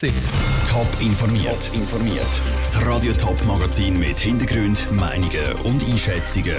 Top 0.00 0.88
informiert. 1.00 1.70
informiert. 1.74 2.26
Das 2.62 2.86
Radio 2.86 3.12
Top 3.12 3.44
Magazin 3.44 3.98
mit 3.98 4.18
Hintergrund, 4.18 4.90
Meinungen 4.94 5.52
und 5.64 5.86
Einschätzungen 5.86 6.56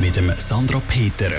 mit 0.00 0.16
dem 0.16 0.32
Sandra 0.38 0.80
Peter. 0.88 1.30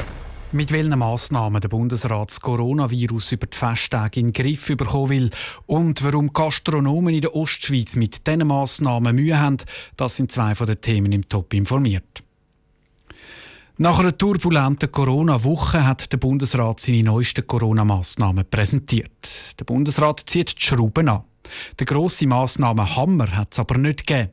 Mit 0.52 0.72
welchen 0.72 1.00
Massnahmen 1.00 1.60
der 1.60 1.70
Bundesrat 1.70 2.30
das 2.30 2.40
Coronavirus 2.40 3.32
über 3.32 3.48
die 3.48 3.58
Festtage 3.58 4.20
in 4.20 4.28
den 4.28 4.34
Griff 4.34 4.68
bekommen 4.68 5.10
will 5.10 5.30
und 5.66 6.04
warum 6.04 6.32
Gastronomen 6.32 7.16
in 7.16 7.22
der 7.22 7.36
Ostschweiz 7.36 7.96
mit 7.96 8.28
diesen 8.28 8.46
Massnahmen 8.46 9.16
Mühe 9.16 9.40
haben, 9.40 9.58
das 9.98 10.18
sind 10.18 10.32
zwei 10.32 10.54
von 10.54 10.68
den 10.68 10.82
Themen 10.82 11.12
im 11.14 11.28
Top 11.28 11.52
informiert. 11.56 12.24
Nach 13.80 13.98
einer 13.98 14.16
turbulenten 14.16 14.92
Corona-Woche 14.92 15.84
hat 15.84 16.14
der 16.14 16.18
Bundesrat 16.18 16.80
seine 16.80 17.02
neuesten 17.02 17.48
Corona-Massnahmen 17.48 18.46
präsentiert. 18.48 19.33
Der 19.60 19.66
Bundesrat 19.66 20.22
zieht 20.26 20.58
die 20.58 20.62
Schrauben 20.62 21.10
an. 21.10 21.24
Der 21.80 21.86
grosse 21.86 22.26
Massnahmen 22.26 22.96
Hammer 22.96 23.36
hat 23.36 23.54
es 23.54 23.60
aber 23.60 23.78
nicht 23.78 24.08
gegeben. 24.08 24.32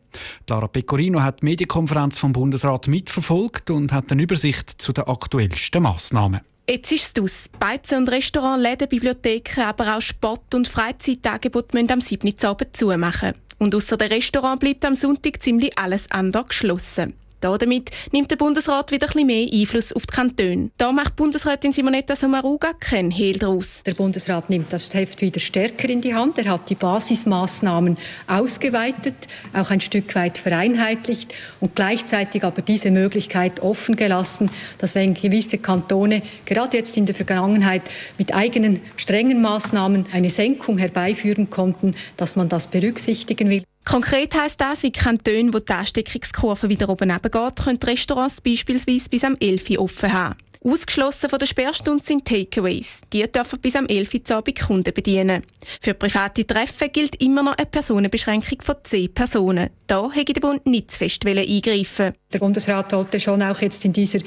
Lara 0.48 0.68
Pecorino 0.68 1.20
hat 1.20 1.42
die 1.42 1.46
Medienkonferenz 1.46 2.18
vom 2.18 2.32
Bundesrat 2.32 2.88
mitverfolgt 2.88 3.70
und 3.70 3.92
hat 3.92 4.10
eine 4.10 4.22
Übersicht 4.22 4.80
zu 4.80 4.92
den 4.92 5.04
aktuellsten 5.04 5.82
Massnahmen. 5.82 6.40
Jetzt 6.68 6.92
ist 6.92 7.18
es 7.18 7.24
aus. 7.24 7.48
Beizen 7.58 7.98
und 7.98 8.08
Restaurants, 8.10 8.62
Läden, 8.62 8.88
Bibliotheken, 8.88 9.62
aber 9.62 9.96
auch 9.96 10.00
Sport- 10.00 10.54
und 10.54 10.68
Freizeitangebote 10.68 11.76
müssen 11.76 11.90
am 11.90 12.00
7. 12.00 12.32
Abend 12.44 12.76
zumachen. 12.76 13.32
Und 13.58 13.74
außer 13.74 13.96
dem 13.96 14.08
Restaurant 14.08 14.60
bleibt 14.60 14.84
am 14.84 14.94
Sonntag 14.94 15.42
ziemlich 15.42 15.76
alles 15.76 16.10
andere 16.12 16.44
geschlossen. 16.44 17.14
Damit 17.40 17.90
nimmt 18.12 18.30
der 18.30 18.36
Bundesrat 18.36 18.92
wieder 18.92 19.08
ein 19.14 19.26
mehr 19.26 19.48
Einfluss 19.50 19.92
auf 19.92 20.06
die 20.06 20.14
Kantone. 20.14 20.70
Da 20.76 20.92
macht 20.92 21.16
Bundesrätin 21.16 21.72
Simonetta 21.72 22.16
Sommaruga 22.16 22.72
keinen 22.74 23.10
Hehl 23.10 23.38
daraus. 23.38 23.82
Der 23.86 23.94
Bundesrat 23.94 24.50
nimmt 24.50 24.72
das 24.72 24.92
Heft 24.94 25.20
wieder 25.20 25.40
stärker 25.40 25.88
in 25.88 26.00
die 26.00 26.14
Hand. 26.14 26.38
Er 26.38 26.50
hat 26.50 26.68
die 26.68 26.74
Basismaßnahmen 26.74 27.96
ausgeweitet, 28.26 29.14
auch 29.52 29.70
ein 29.70 29.80
Stück 29.80 30.14
weit 30.14 30.38
vereinheitlicht 30.38 31.34
und 31.60 31.74
gleichzeitig 31.74 32.44
aber 32.44 32.62
diese 32.62 32.90
Möglichkeit 32.90 33.60
offen 33.60 33.96
gelassen, 33.96 34.50
dass 34.78 34.94
wenn 34.94 35.14
gewisse 35.14 35.58
Kantone 35.58 36.22
gerade 36.44 36.76
jetzt 36.76 36.96
in 36.96 37.06
der 37.06 37.14
Vergangenheit 37.14 37.82
mit 38.18 38.34
eigenen 38.34 38.80
strengen 38.96 39.40
Maßnahmen 39.40 40.06
eine 40.12 40.30
Senkung 40.30 40.78
herbeiführen 40.78 41.50
konnten, 41.50 41.94
dass 42.16 42.36
man 42.36 42.48
das 42.48 42.66
berücksichtigen 42.66 43.48
will. 43.48 43.64
Konkret 43.84 44.34
heisst 44.34 44.60
das, 44.60 44.84
in 44.84 44.92
Kantonen, 44.92 45.54
wo 45.54 45.58
die 45.58 45.72
Ansteckungskurve 45.72 46.68
wieder 46.68 46.88
oben 46.88 47.08
geht, 47.08 47.56
können 47.56 47.78
Restaurants 47.82 48.40
beispielsweise 48.40 49.08
bis 49.08 49.24
am 49.24 49.36
11 49.40 49.70
Uhr 49.70 49.80
offen 49.80 50.12
haben. 50.12 50.36
Ausgeschlossen 50.62 51.30
von 51.30 51.38
der 51.38 51.46
Sperrstunde 51.46 52.04
sind 52.04 52.26
Takeaways. 52.26 53.00
Die 53.14 53.22
dürfen 53.22 53.60
bis 53.60 53.76
am 53.76 53.86
11 53.86 54.12
Uhr 54.12 54.36
Abend 54.36 54.60
Kunden 54.60 54.92
bedienen. 54.92 55.42
Für 55.80 55.94
private 55.94 56.46
Treffen 56.46 56.92
gilt 56.92 57.16
immer 57.22 57.42
noch 57.42 57.56
eine 57.56 57.64
Personenbeschränkung 57.64 58.60
von 58.60 58.74
10 58.84 59.14
Personen. 59.14 59.70
Da 59.86 60.10
hätte 60.12 60.34
der 60.34 60.42
Bund 60.42 60.66
nicht 60.66 60.90
zu 60.90 60.98
fest 60.98 61.24
eingreifen 61.24 62.12
Der 62.30 62.38
Bundesrat 62.38 62.90
sollte 62.90 63.18
schon 63.20 63.42
auch 63.42 63.60
jetzt 63.62 63.86
in 63.86 63.94
dieser, 63.94 64.18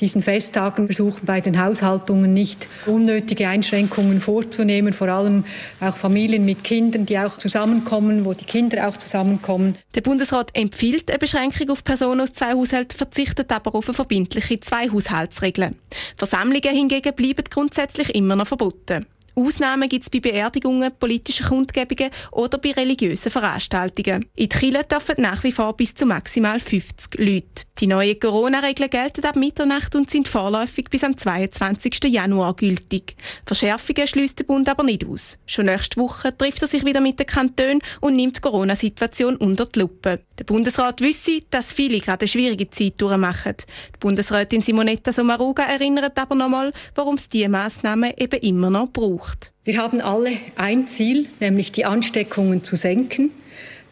diesen 0.00 0.22
Festtagen 0.22 0.86
versuchen, 0.86 1.24
bei 1.24 1.40
den 1.40 1.62
Haushaltungen 1.62 2.34
nicht 2.34 2.66
unnötige 2.86 3.46
Einschränkungen 3.46 4.20
vorzunehmen, 4.20 4.92
vor 4.92 5.08
allem 5.08 5.44
auch 5.80 5.96
Familien 5.96 6.44
mit 6.44 6.64
Kindern, 6.64 7.06
die 7.06 7.16
auch 7.16 7.38
zusammenkommen, 7.38 8.24
wo 8.24 8.34
die 8.34 8.44
Kinder 8.44 8.88
auch 8.88 8.96
zusammenkommen. 8.96 9.78
Der 9.94 10.00
Bundesrat 10.00 10.50
empfiehlt 10.52 11.08
eine 11.10 11.20
Beschränkung 11.20 11.70
auf 11.70 11.84
Personen 11.84 12.22
aus 12.22 12.32
zwei 12.32 12.54
Haushalten, 12.54 12.98
verzichtet 12.98 13.52
aber 13.52 13.72
auf 13.74 13.86
eine 13.86 13.94
verbindliche 13.94 14.58
Zwei-Haushaltsregel. 14.58 15.75
Versammlungen 16.16 16.74
hingegen 16.74 17.14
bleiben 17.14 17.44
grundsätzlich 17.50 18.14
immer 18.14 18.36
noch 18.36 18.46
verboten. 18.46 19.06
Ausnahmen 19.38 19.86
gibt 19.90 20.04
es 20.04 20.08
bei 20.08 20.20
Beerdigungen, 20.20 20.90
politischen 20.98 21.44
Kundgebungen 21.44 22.10
oder 22.32 22.56
bei 22.56 22.72
religiösen 22.72 23.30
Veranstaltungen. 23.30 24.24
In 24.34 24.48
die 24.48 24.70
dürfen 24.70 25.16
nach 25.18 25.44
wie 25.44 25.52
vor 25.52 25.76
bis 25.76 25.94
zu 25.94 26.06
maximal 26.06 26.58
50 26.58 27.18
Leute. 27.18 27.64
Die 27.78 27.86
neuen 27.86 28.18
Corona-Regeln 28.18 28.88
gelten 28.88 29.26
ab 29.26 29.36
Mitternacht 29.36 29.94
und 29.94 30.08
sind 30.08 30.26
vorläufig 30.26 30.88
bis 30.88 31.04
am 31.04 31.18
22. 31.18 32.04
Januar 32.04 32.56
gültig. 32.56 33.14
Verschärfungen 33.44 34.06
schließt 34.06 34.38
der 34.38 34.44
Bund 34.44 34.70
aber 34.70 34.84
nicht 34.84 35.06
aus. 35.06 35.36
Schon 35.44 35.66
nächste 35.66 36.00
Woche 36.00 36.34
trifft 36.34 36.62
er 36.62 36.68
sich 36.68 36.86
wieder 36.86 37.02
mit 37.02 37.20
den 37.20 37.26
Kantonen 37.26 37.82
und 38.00 38.16
nimmt 38.16 38.38
die 38.38 38.40
Corona-Situation 38.40 39.36
unter 39.36 39.66
die 39.66 39.80
Lupe. 39.80 40.20
Der 40.38 40.44
Bundesrat 40.44 41.02
wisse, 41.02 41.40
dass 41.50 41.72
viele 41.72 42.00
gerade 42.00 42.22
eine 42.22 42.28
schwierige 42.28 42.70
Zeit 42.70 42.94
durchmachen. 43.02 43.56
Die 43.94 43.98
Bundesrätin 44.00 44.62
Simonetta 44.62 45.12
Sommaruga 45.12 45.64
erinnert 45.64 46.18
aber 46.18 46.34
nochmal, 46.34 46.72
warum 46.94 47.16
es 47.16 47.28
diese 47.28 47.50
Massnahmen 47.50 48.14
eben 48.16 48.40
immer 48.40 48.70
noch 48.70 48.88
braucht 48.88 49.25
braucht. 49.26 49.52
Wir 49.64 49.78
haben 49.78 50.00
alle 50.00 50.32
ein 50.56 50.86
Ziel, 50.86 51.26
nämlich 51.40 51.72
die 51.72 51.84
Ansteckungen 51.84 52.62
zu 52.64 52.76
senken 52.76 53.30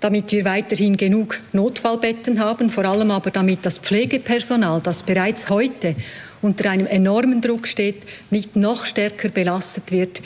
damit 0.01 0.33
wir 0.33 0.45
weiterhin 0.45 0.99
genug 0.99 1.41
Notfallbetten 1.55 2.39
haben, 2.39 2.69
vor 2.69 2.85
allem 2.85 3.11
aber 3.11 3.31
damit 3.31 3.65
das 3.65 3.79
Pflegepersonal, 3.79 4.83
das 4.83 5.03
bereits 5.03 5.49
heute 5.49 5.95
unter 6.43 6.69
einem 6.69 6.87
enormen 6.87 7.41
Druck 7.41 7.67
steht, 7.67 8.03
nicht 8.29 8.55
noch 8.55 8.85
stärker 8.85 9.31
belastet 9.31 9.93
wird. 9.93 10.21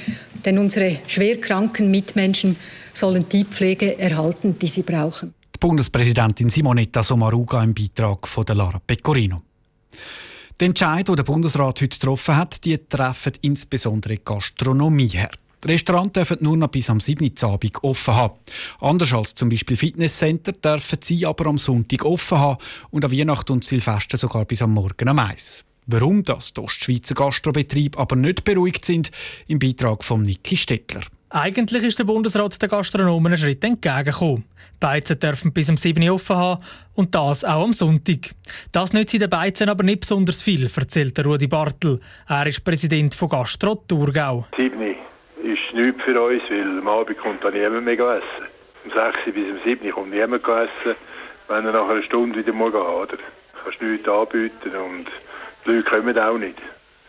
Denn 0.44 0.58
unsere 0.58 0.98
schwerkranken 1.06 1.92
Mitmenschen 1.92 2.56
sollen 2.92 3.26
die 3.28 3.44
Pflege 3.44 3.96
erhalten, 4.00 4.58
die 4.58 4.66
sie 4.66 4.82
brauchen. 4.82 5.32
Die 5.54 5.58
Bundespräsidentin 5.60 6.50
Simonetta 6.50 7.04
Sommaruga 7.04 7.62
im 7.62 7.72
Beitrag 7.72 8.26
von 8.26 8.46
Lara 8.48 8.80
Pecorino. 8.84 9.36
Die 10.60 10.64
Entscheidung, 10.64 11.14
die 11.14 11.22
der 11.22 11.32
Bundesrat 11.32 11.80
heute 11.80 11.96
getroffen 11.96 12.34
hat, 12.34 12.64
die 12.64 12.76
treffen 12.78 13.34
insbesondere 13.42 14.14
die 14.14 14.24
Gastronomie 14.24 15.06
her. 15.06 15.30
Die 15.62 15.68
Restaurants 15.68 16.14
dürfen 16.14 16.38
nur 16.40 16.56
noch 16.56 16.66
bis 16.66 16.90
am 16.90 16.98
7. 16.98 17.32
Abend 17.42 17.84
offen 17.84 18.14
haben. 18.16 18.34
Anders 18.80 19.12
als 19.12 19.36
zum 19.36 19.50
Beispiel 19.50 19.76
Fitnesscenter 19.76 20.50
dürfen 20.50 20.98
sie 21.00 21.24
aber 21.26 21.46
am 21.46 21.58
Sonntag 21.58 22.04
offen 22.04 22.38
haben 22.38 22.58
und 22.90 23.04
an 23.04 23.12
Weihnachten 23.12 23.52
und 23.52 23.64
Silvester 23.64 24.16
sogar 24.16 24.46
bis 24.46 24.60
am 24.60 24.74
Morgen 24.74 25.08
am 25.08 25.20
Eis. 25.20 25.64
Warum 25.86 26.24
das 26.24 26.52
die 26.52 26.60
Ostschweizer 26.60 27.14
Gastrobetriebe 27.14 27.96
aber 27.96 28.16
nicht 28.16 28.42
beruhigt 28.42 28.84
sind, 28.84 29.12
im 29.46 29.60
Beitrag 29.60 30.02
von 30.02 30.22
Niki 30.22 30.56
Stettler. 30.56 31.02
Eigentlich 31.30 31.84
ist 31.84 31.98
der 31.98 32.04
Bundesrat 32.04 32.60
den 32.62 32.70
Gastronomen 32.70 33.32
einen 33.32 33.38
Schritt 33.38 33.62
entgegengekommen. 33.62 34.44
Beizen 34.80 35.18
dürfen 35.20 35.52
bis 35.52 35.68
am 35.68 35.76
7 35.76 36.02
Uhr 36.08 36.14
offen 36.14 36.36
haben 36.36 36.64
und 36.94 37.14
das 37.14 37.44
auch 37.44 37.64
am 37.64 37.74
Sonntag. 37.74 38.30
Das 38.72 38.94
nützt 38.94 39.12
den 39.12 39.28
Beizen 39.28 39.68
aber 39.68 39.82
nicht 39.84 40.00
besonders 40.00 40.40
viel, 40.40 40.70
erzählt 40.74 41.22
Rudi 41.22 41.46
Bartel. 41.46 42.00
Er 42.28 42.46
ist 42.46 42.64
Präsident 42.64 43.14
von 43.14 43.28
Gastro 43.28 43.74
Thurgau. 43.86 44.46
7 44.56 44.80
ist 45.42 45.74
nichts 45.74 46.02
für 46.02 46.18
uns, 46.18 46.42
weil 46.48 46.78
am 46.78 46.88
Abend 46.88 47.18
kommt 47.18 47.44
dann 47.44 47.52
niemand 47.52 47.84
mehr 47.84 47.98
essen. 47.98 48.46
Um 48.86 48.90
6 48.90 49.18
bis 49.26 49.50
um 49.50 49.58
7 49.62 49.90
kommt 49.90 50.10
niemand 50.10 50.42
essen, 50.42 50.96
wenn 51.48 51.66
er 51.66 51.72
nach 51.72 51.90
einer 51.90 52.02
Stunde 52.02 52.38
wieder 52.38 52.52
gehen 52.52 52.72
oder? 52.72 53.06
Du 53.06 53.64
kannst 53.64 53.82
nichts 53.82 54.08
anbieten 54.08 54.74
und 54.74 55.06
die 55.66 55.70
Leute 55.72 55.90
kommen 55.90 56.18
auch 56.18 56.38
nicht. 56.38 56.56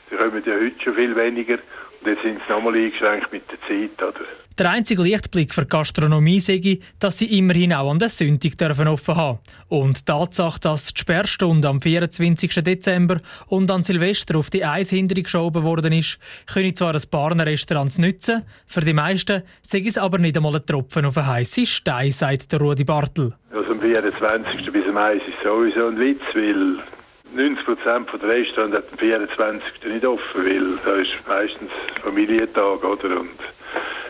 Sie 0.09 0.17
kommen 0.17 0.43
ja 0.45 0.55
heute 0.55 0.81
schon 0.83 0.95
viel 0.95 1.15
weniger 1.15 1.59
jetzt 2.05 2.23
sind 2.23 2.39
sie 2.45 2.53
nochmal 2.53 2.75
eingeschränkt 2.75 3.31
mit 3.31 3.43
der 3.51 3.59
Zeit. 3.61 4.01
Oder? 4.01 4.25
Der 4.59 4.71
einzige 4.71 5.03
Lichtblick 5.03 5.53
für 5.53 5.61
die 5.61 5.69
Gastronomie 5.69 6.41
sei, 6.41 6.79
dass 6.99 7.17
sie 7.17 7.37
immerhin 7.37 7.73
auch 7.73 7.89
an 7.89 7.97
der 7.97 8.09
Sonntag 8.09 8.57
dürfen 8.57 8.89
offen 8.89 9.15
haben 9.15 9.39
Und 9.69 9.99
die 9.99 10.03
Tatsache, 10.03 10.59
dass 10.59 10.93
die 10.93 10.99
Sperrstunde 10.99 11.65
am 11.69 11.79
24. 11.79 12.55
Dezember 12.55 13.21
und 13.47 13.71
an 13.71 13.83
Silvester 13.83 14.37
auf 14.37 14.49
die 14.49 14.65
Eishinderung 14.65 15.23
geschoben 15.23 15.63
worden 15.63 15.93
ist, 15.93 16.19
können 16.45 16.75
zwar 16.75 16.93
ein 16.93 17.09
paar 17.09 17.31
Restaurants 17.39 17.97
nützen, 17.97 18.43
für 18.67 18.81
die 18.81 18.91
meisten 18.91 19.43
sei 19.61 19.79
es 19.87 19.97
aber 19.97 20.17
nicht 20.17 20.35
einmal 20.35 20.57
ein 20.57 20.65
Tropfen 20.65 21.05
auf 21.05 21.17
einen 21.17 21.27
heißen 21.27 21.65
Stein, 21.65 22.11
sagt 22.11 22.51
der 22.51 22.59
Rudi 22.59 22.83
Bartel. 22.83 23.33
Also 23.53 23.71
am 23.71 23.79
24. 23.79 24.71
bis 24.73 24.87
am 24.87 24.97
1. 24.97 25.23
ist 25.23 25.41
sowieso 25.41 25.87
ein 25.87 25.97
Witz, 25.97 26.21
weil 26.33 26.79
90 27.33 27.65
Prozent 27.65 28.09
der 28.21 28.29
Restaurants 28.29 28.77
hat 28.77 28.91
am 28.91 28.97
24. 28.97 29.63
nicht 29.85 30.05
offen, 30.05 30.45
weil 30.45 30.77
da 30.83 30.93
ist 30.95 31.15
meistens 31.27 31.71
Familientag, 32.01 32.83
oder? 32.83 33.19
Und 33.19 33.39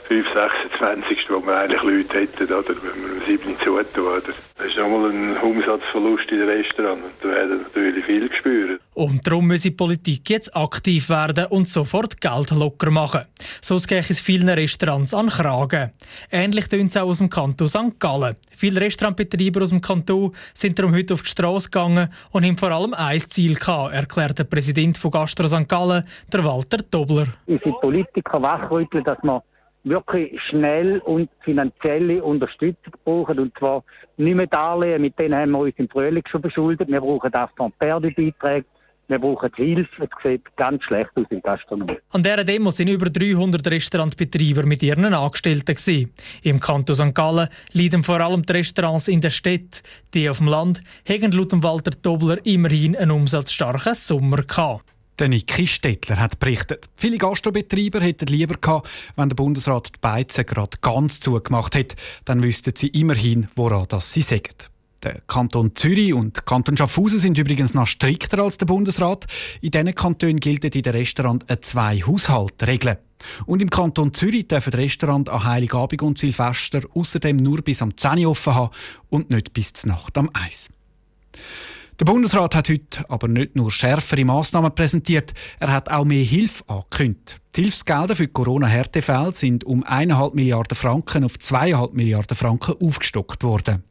5, 0.10 0.26
26, 0.34 1.30
wo 1.30 1.40
wir 1.46 1.56
eigentlich 1.56 1.84
Leute 1.84 2.22
hätten, 2.22 2.52
oder? 2.52 2.74
wenn 2.82 3.04
wir 3.04 3.14
um 3.14 3.26
7 3.28 3.60
zutun. 3.60 4.08
Oder? 4.08 4.34
Das 4.58 4.66
ist 4.66 4.78
nochmal 4.78 5.12
ein 5.12 5.38
Umsatzverlust 5.38 6.32
in 6.32 6.40
den 6.40 6.50
Restaurants 6.50 7.04
und 7.06 7.14
da 7.22 7.36
werden 7.36 7.62
natürlich 7.62 8.06
viel 8.06 8.34
spüren. 8.34 8.80
Und 8.96 9.26
darum 9.28 9.48
muss 9.48 9.62
die 9.62 9.72
Politik 9.72 10.28
jetzt 10.32 10.56
aktiv 10.56 11.10
werden 11.10 11.46
und 11.46 11.68
sofort 11.68 12.20
Geld 12.20 12.50
locker 12.50 12.90
machen. 12.90 13.22
Sonst 13.62 13.88
geht 13.88 14.10
es 14.10 14.20
vielen 14.20 14.50
Restaurants 14.50 15.14
an 15.14 15.28
Kragen. 15.28 15.92
Ähnlich 16.32 16.68
tun 16.68 16.88
es 16.88 16.98
auch 16.98 17.08
aus 17.08 17.20
dem 17.20 17.30
Kanton 17.30 17.68
St. 17.68 18.00
Gallen. 18.00 18.36
Viele 18.58 18.82
Restaurantbetreiber 18.82 19.62
aus 19.62 19.70
dem 19.70 19.80
Kanton 19.80 20.34
sind 20.56 20.80
darum 20.80 20.96
heute 20.96 21.14
auf 21.14 21.22
die 21.22 21.30
Straße 21.30 21.70
gegangen 21.70 22.12
und 22.32 22.44
haben 22.44 22.58
vor 22.58 22.72
allem 22.72 22.96
ein 22.96 23.22
Ziel 23.30 23.54
gehabt, 23.54 23.94
erklärt 23.94 24.40
der 24.40 24.46
Präsident 24.46 24.98
von 24.98 25.12
Gastro 25.12 25.48
St. 25.48 25.70
Gallen, 25.70 26.04
der 26.34 26.44
Walter 26.44 26.78
Dobler. 26.90 27.28
Unsere 27.46 27.74
Politiker 27.74 28.42
wachrütteln, 28.42 29.04
dass 29.04 29.22
man 29.22 29.42
wirklich 29.84 30.40
schnell 30.42 31.00
und 31.00 31.30
finanzielle 31.42 32.24
Unterstützung 32.24 32.94
brauchen. 33.04 33.40
Und 33.40 33.58
zwar 33.58 33.84
nicht 34.18 34.36
mehr 34.36 34.48
Darlehen, 34.48 35.02
mit 35.02 35.18
denen 35.18 35.36
haben 35.36 35.52
wir 35.52 35.60
uns 35.60 35.76
im 35.78 35.90
Frühling 35.90 36.24
schon 36.28 36.42
beschuldet. 36.42 36.90
Wir 36.90 37.02
brauchen 37.02 37.34
auch 37.34 37.50
von 37.56 37.72
Perdebeiträge 37.74 38.66
wir 39.10 39.18
brauchen 39.18 39.50
Hilfe. 39.56 40.04
Es 40.04 40.24
sieht 40.24 40.56
ganz 40.56 40.84
schlecht 40.84 41.10
aus 41.16 41.26
in 41.32 41.42
Gastronomie. 41.42 41.98
An 42.12 42.22
dieser 42.22 42.44
Demo 42.44 42.70
sind 42.70 42.90
über 42.90 43.10
300 43.10 43.66
Restaurantbetreiber 43.66 44.64
mit 44.68 44.84
ihren 44.84 45.14
Angestellten. 45.14 45.74
Gewesen. 45.74 46.14
Im 46.44 46.60
Kanton 46.60 46.96
St. 46.96 47.16
Gallen 47.16 47.50
leiden 47.74 48.04
vor 48.04 48.22
allem 48.22 48.46
die 48.46 48.54
Restaurants 48.54 49.08
in 49.08 49.20
der 49.20 49.32
Stadt. 49.32 49.82
Die 50.14 50.30
auf 50.30 50.38
dem 50.38 50.48
Land 50.48 50.84
haben 51.08 51.32
laut 51.32 51.64
Walter 51.64 51.92
Dobler 52.00 52.38
immerhin 52.46 52.96
einen 52.96 53.10
umsatzstarken 53.10 53.96
Sommer 53.96 54.44
gehabt. 54.44 54.86
Der 55.20 55.28
Niki 55.28 55.68
Stettler 55.68 56.18
hat 56.18 56.40
berichtet. 56.40 56.88
Viele 56.96 57.18
Gastrobetreiber 57.18 58.00
hätten 58.00 58.28
lieber 58.28 58.56
gehabt, 58.56 58.88
wenn 59.18 59.28
der 59.28 59.36
Bundesrat 59.36 59.88
die 59.88 60.00
Beizen 60.00 60.46
gerade 60.46 60.78
ganz 60.80 61.20
zugemacht 61.20 61.76
hätte. 61.76 61.98
Dann 62.24 62.42
wüssten 62.42 62.74
sie 62.74 62.88
immerhin, 62.88 63.50
woran 63.58 63.86
das 63.90 64.14
sie 64.14 64.22
sagen. 64.22 64.56
Der 65.04 65.20
Kanton 65.28 65.76
Zürich 65.76 66.14
und 66.14 66.46
Kanton 66.46 66.78
Schaffhausen 66.78 67.20
sind 67.20 67.38
übrigens 67.38 67.74
noch 67.74 67.88
strikter 67.88 68.40
als 68.40 68.58
der 68.60 68.66
Bundesrat. 68.66 69.26
In 69.60 69.72
diesen 69.72 69.94
Kantonen 69.94 70.40
gilt 70.40 70.64
in 70.64 70.82
den 70.82 70.94
Restaurant 70.94 71.50
eine 71.50 71.60
Zwei-Haushalt-Regel. 71.60 73.00
Und 73.46 73.62
im 73.62 73.70
Kanton 73.70 74.14
Zürich 74.14 74.48
dürfen 74.48 74.72
Restaurant 74.72 75.28
an 75.28 75.44
Heiligabend 75.44 76.02
und 76.02 76.18
Silvester 76.18 76.82
außerdem 76.94 77.36
nur 77.36 77.62
bis 77.62 77.82
am 77.82 77.98
10 77.98 78.20
Uhr 78.20 78.32
offen 78.32 78.56
haben 78.56 78.74
und 79.10 79.32
nicht 79.32 79.52
bis 79.52 79.74
zur 79.74 79.90
Nacht 79.90 80.18
am 80.18 80.30
1. 80.32 80.70
Der 82.00 82.06
Bundesrat 82.06 82.56
hat 82.56 82.70
heute 82.70 83.10
aber 83.10 83.28
nicht 83.28 83.58
nur 83.58 83.70
schärfere 83.74 84.24
Massnahmen 84.24 84.74
präsentiert, 84.74 85.34
er 85.60 85.74
hat 85.74 85.90
auch 85.90 86.06
mehr 86.06 86.24
Hilfe 86.24 86.64
angekündigt. 86.70 87.42
Die 87.58 87.64
Hilfsgelder 87.64 88.16
für 88.16 88.30
Corona-Härtefälle 88.30 89.34
sind 89.34 89.66
um 89.66 89.84
1,5 89.84 90.34
Milliarden 90.34 90.78
Franken 90.78 91.26
auf 91.26 91.34
2,5 91.34 91.94
Milliarden 91.94 92.38
Franken 92.38 92.76
aufgestockt 92.82 93.44
worden. 93.44 93.84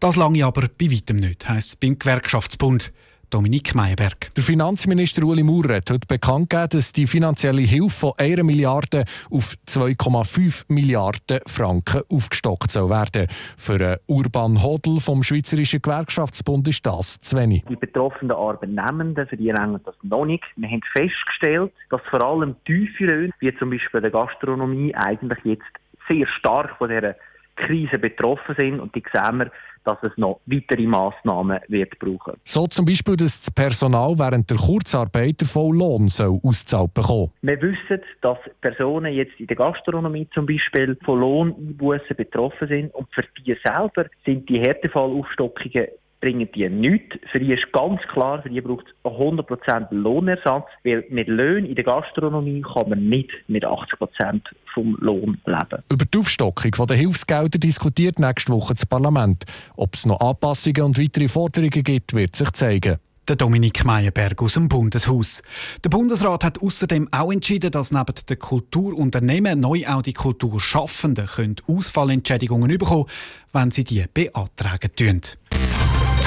Das 0.00 0.16
lange 0.16 0.44
aber 0.44 0.62
bei 0.62 0.90
weitem 0.90 1.18
nicht, 1.18 1.48
heisst 1.48 1.68
es 1.68 1.76
beim 1.76 2.00
Gewerkschaftsbund. 2.00 2.92
Dominik 3.32 3.74
Meyerberg. 3.74 4.34
Der 4.36 4.44
Finanzminister 4.44 5.24
Uli 5.24 5.42
Maurer 5.42 5.76
hat 5.76 5.90
heute 5.90 6.06
bekannt 6.06 6.50
gegeben, 6.50 6.68
dass 6.72 6.92
die 6.92 7.06
finanzielle 7.06 7.62
Hilfe 7.62 7.88
von 7.88 8.12
1 8.18 8.42
Milliarde 8.42 9.04
auf 9.30 9.54
2,5 9.66 10.64
Milliarden 10.68 11.40
Franken 11.46 12.02
aufgestockt 12.12 12.70
soll 12.70 12.90
werden. 12.90 13.28
Für 13.56 13.74
einen 13.74 13.96
Urban 14.06 14.62
Hodl 14.62 15.00
vom 15.00 15.22
Schweizerischen 15.22 15.80
Gewerkschaftsbund 15.80 16.68
ist 16.68 16.84
das 16.84 17.20
zu 17.20 17.38
wenig. 17.38 17.64
Die 17.70 17.76
betroffenen 17.76 18.36
Arbeitnehmenden, 18.36 19.26
für 19.26 19.38
die 19.38 19.50
reichen 19.50 19.80
das 19.82 19.94
noch 20.02 20.26
nicht. 20.26 20.44
Wir 20.56 20.68
haben 20.68 20.82
festgestellt, 20.92 21.72
dass 21.88 22.02
vor 22.10 22.22
allem 22.22 22.54
tiefe 22.66 23.04
Löhne, 23.04 23.32
wie 23.40 23.56
zum 23.56 23.70
Beispiel 23.70 24.02
der 24.02 24.10
Gastronomie, 24.10 24.94
eigentlich 24.94 25.38
jetzt 25.44 25.64
sehr 26.06 26.26
stark 26.38 26.76
von 26.76 26.90
dieser 26.90 27.16
Krise 27.56 27.98
betroffen 27.98 28.54
sind. 28.58 28.78
Und 28.78 28.94
die 28.94 29.02
sehen 29.10 29.38
wir, 29.38 29.50
dass 29.84 29.98
es 30.02 30.16
noch 30.16 30.40
weitere 30.46 30.86
Massnahmen 30.86 31.58
wird 31.68 31.98
brauchen. 31.98 32.34
So 32.44 32.66
zum 32.66 32.84
Beispiel, 32.84 33.16
dass 33.16 33.40
das 33.40 33.50
Personal 33.50 34.18
während 34.18 34.50
der 34.50 34.58
Kurzarbeit 34.58 35.42
voll 35.42 35.76
Lohn 35.76 36.08
soll 36.08 36.38
ausgezahlt 36.42 36.94
bekommen. 36.94 37.30
Wir 37.42 37.60
wissen, 37.60 38.02
dass 38.20 38.38
Personen 38.60 39.12
jetzt 39.12 39.38
in 39.38 39.46
der 39.46 39.56
Gastronomie 39.56 40.28
zum 40.34 40.46
Beispiel 40.46 40.96
von 41.04 41.20
Lohneinbußen 41.20 42.16
betroffen 42.16 42.68
sind 42.68 42.94
und 42.94 43.08
für 43.12 43.24
die 43.44 43.56
selber 43.64 44.06
sind 44.24 44.48
die 44.48 44.60
Härtefallaufstockungen 44.60 45.88
bringen 46.22 46.48
die 46.54 46.68
nichts. 46.70 47.16
Für 47.30 47.40
die 47.40 47.52
ist 47.52 47.70
ganz 47.72 48.00
klar, 48.12 48.40
für 48.42 48.48
die 48.48 48.60
braucht 48.60 48.86
es 48.86 49.10
100% 49.10 49.88
Lohnersatz, 49.90 50.66
weil 50.84 51.04
mit 51.10 51.28
Löhnen 51.28 51.66
in 51.66 51.74
der 51.74 51.84
Gastronomie 51.84 52.62
kann 52.62 52.88
man 52.88 53.08
nicht 53.08 53.30
mit 53.48 53.66
80% 53.66 54.40
vom 54.72 54.96
Lohn 55.00 55.38
leben. 55.44 55.82
Über 55.90 56.04
die 56.04 56.18
Aufstockung 56.18 56.86
der 56.86 56.96
Hilfsgelder 56.96 57.58
diskutiert 57.58 58.18
nächste 58.18 58.52
Woche 58.52 58.74
das 58.74 58.86
Parlament. 58.86 59.44
Ob 59.76 59.94
es 59.94 60.06
noch 60.06 60.20
Anpassungen 60.20 60.82
und 60.82 60.98
weitere 60.98 61.28
Forderungen 61.28 61.82
gibt, 61.82 62.14
wird 62.14 62.36
sich 62.36 62.50
zeigen. 62.52 62.98
Der 63.28 63.36
Dominik 63.36 63.84
Meyerberg 63.84 64.42
aus 64.42 64.54
dem 64.54 64.68
Bundeshaus. 64.68 65.42
Der 65.84 65.90
Bundesrat 65.90 66.42
hat 66.44 66.60
außerdem 66.60 67.08
auch 67.12 67.32
entschieden, 67.32 67.70
dass 67.70 67.92
neben 67.92 68.14
den 68.28 68.38
Kulturunternehmen 68.38 69.60
neu 69.60 69.86
auch 69.86 70.02
die 70.02 70.12
Kulturschaffenden 70.12 71.56
Ausfallentschädigungen 71.68 72.78
bekommen 72.78 73.06
wenn 73.52 73.70
sie 73.70 73.84
die 73.84 74.04
beantragen. 74.12 74.90